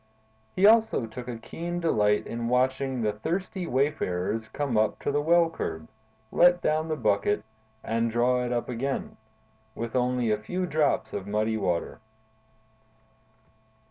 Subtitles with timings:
[0.55, 5.21] He also took a keen delight in watching the thirsty wayfarers come up to the
[5.21, 5.87] well curb,
[6.31, 7.43] let down the bucket,
[7.83, 9.17] and draw it up again,
[9.75, 11.99] with only a few drops of muddy water.